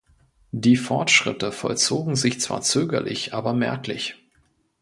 [0.51, 4.15] Die Fortschritte vollzogen sich zwar zögerlich, aber merklich.